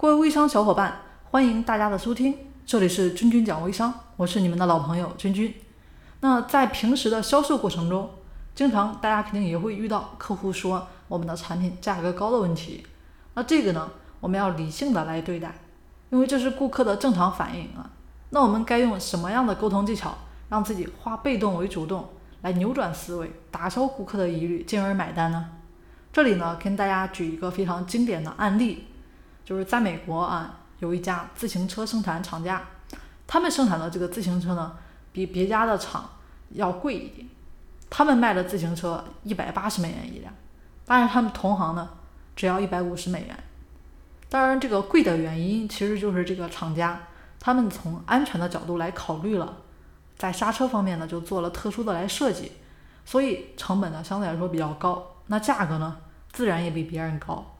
[0.00, 5.54] 各位微商小伙伴，欢迎大家的收听，这里是君君讲微商，我是你们的老朋友君君。
[6.20, 8.08] 那在平时的销售过程中，
[8.54, 12.82] 经常大家肯定也会遇到客户说我们的产品价格高的问题。
[13.34, 13.90] 那这个呢，
[14.20, 15.52] 我们要理性的来对待，
[16.08, 17.90] 因为这是顾客的正常反应啊。
[18.30, 20.16] 那我们该用什么样的沟通技巧，
[20.48, 22.08] 让自己化被动为主动，
[22.40, 25.50] 来扭转思维，打消顾客的疑虑，进而买单呢？
[26.10, 28.86] 这里呢，跟大家举一个非常经典的案例，
[29.50, 32.62] 就是在美国啊，有一家自行车生产厂家，
[33.26, 34.76] 他们生产的这个自行车呢，
[35.10, 36.08] 比别家的厂
[36.50, 37.28] 要贵一点。
[37.90, 40.32] 他们卖的自行车一百八十美元一辆，
[40.86, 41.90] 但是他们同行呢
[42.36, 43.36] 只要一百五十美元。
[44.28, 47.08] 当然，这个贵的原因其实就是这个厂家
[47.40, 49.56] 他们从安全的角度来考虑了，
[50.16, 52.52] 在刹车方面呢就做了特殊的来设计，
[53.04, 55.96] 所以成本呢相对来说比较高，那价格呢
[56.30, 57.56] 自然也比别人高。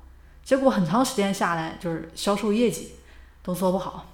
[0.51, 2.97] 结果很长时间下来就是销售业绩
[3.41, 4.05] 都做不好，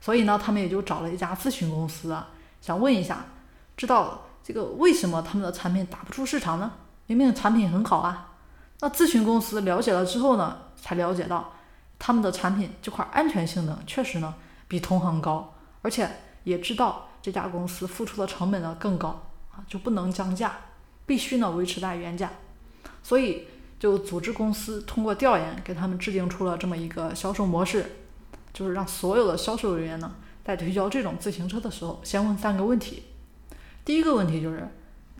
[0.00, 2.30] 所以呢他们也就找了一家咨询公司啊，
[2.62, 3.26] 想问一下，
[3.76, 4.22] 知道。
[4.42, 6.72] 这个为什么他们的产品打不出市场呢？
[7.04, 8.32] 明明产品很好啊。
[8.80, 11.52] 那咨询公司了解了之后呢，才了解到
[11.98, 14.34] 他们的产品这块安全性能确实呢
[14.66, 16.10] 比同行高，而且
[16.44, 20.56] 也知道这家公司付出的成本呢更高啊，就不能降价，
[21.04, 22.30] 必须呢维持在原价。
[23.02, 23.46] 所以
[23.78, 27.96] 就组织公司通过调研给他们制定出了这么一个销售模式，
[28.52, 30.12] 就是让所有的销售人员呢
[30.44, 33.04] 在推销这种自行车的时候，先问三个问题。
[33.84, 34.68] 第一个问题就是，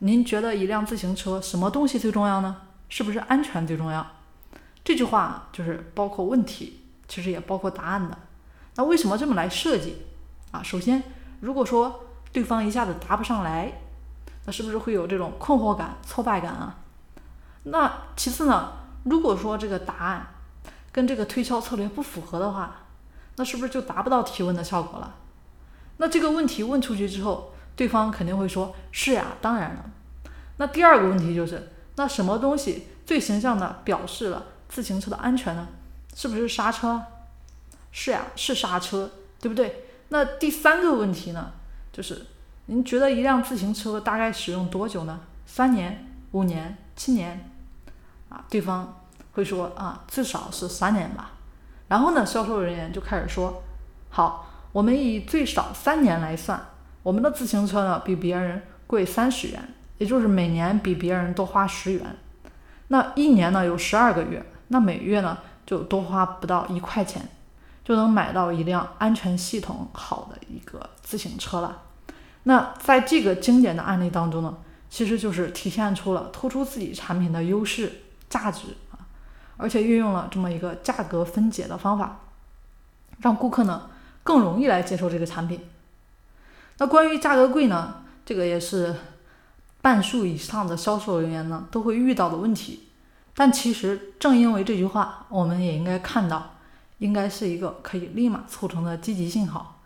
[0.00, 2.62] 您觉得一辆自行车什么东西最重要呢？
[2.88, 4.06] 是不是安全最重要？
[4.82, 8.18] 这句话就是包括问题，其实也包括答案的。
[8.76, 10.06] 那为什么这么来设计
[10.50, 10.62] 啊？
[10.62, 11.02] 首先，
[11.40, 13.80] 如果说对方一下子答不上来，
[14.46, 16.78] 那是不是会有这种困惑感、挫败感啊？
[17.70, 18.72] 那其次呢，
[19.04, 20.26] 如果说这个答案
[20.90, 22.86] 跟这个推销策略不符合的话，
[23.36, 25.14] 那是不是就达不到提问的效果了？
[25.98, 29.84] 那这个问题问出去之后，对方肯定会说：“是呀，当然了。”
[30.58, 35.68] 那第二个问题就是：那什么东西最形象的表示了自行车的安全呢？
[36.14, 37.02] 是不是刹车？
[37.92, 39.84] 是呀，是刹车，对不对？
[40.08, 41.52] 那第三个问题呢？
[41.92, 42.26] 就是
[42.66, 45.20] 您觉得一辆自行车大概使用多久呢？
[45.46, 47.50] 三年、五年、七年？
[48.28, 49.00] 啊，对方
[49.32, 51.32] 会说：“啊，至少是三年吧。”
[51.88, 53.62] 然后呢，销售人员就开始说
[54.10, 56.60] ：“好，我们以最少三年来算。”
[57.04, 62.04] 我们的自行车呢比别人贵三十元，也就是每年比别人多花十元。
[62.88, 67.26] 那一年呢有十二个月，那每月呢就多花不到一块钱，
[67.82, 71.82] 就能买到一辆安全系统好的一个自行车了。
[72.42, 74.58] 那在这个经典的案例当中呢，
[74.90, 77.92] 其实就是体现出了突出自己产品的优势
[78.28, 78.98] 价值啊，
[79.56, 82.20] 而且运用了这么一个价格分解的方法，
[83.20, 83.90] 让顾客呢
[84.22, 85.60] 更容易来接受这个产品。
[86.78, 88.94] 那关于价格贵呢，这个也是
[89.80, 92.88] 半数以上的销售人员呢都会遇到的问题。
[93.34, 96.56] 但其实正因为这句话，我们也应该看到，
[96.98, 99.80] 应该是一个可以立马促成的积极信号。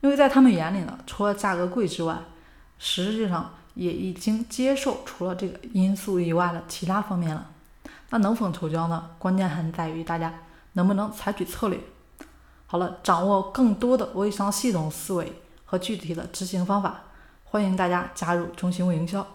[0.00, 2.18] 因为在他们眼里呢，除了价格贵之外，
[2.78, 7.46] 实际上也已经接受除了这个因素以外的其他方面了。
[8.10, 9.10] 那能否成交呢？
[9.18, 10.32] 关键还在于大家
[10.72, 11.80] 能不能采取策略。
[12.66, 15.42] 好了，掌握更多的微商系统思维。
[15.68, 17.00] 和具体的执行方法，
[17.42, 19.26] 欢迎大家加入中心微营销。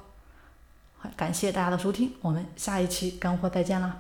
[1.18, 3.98] 感谢大家的收听，我们下一期干货再见啦！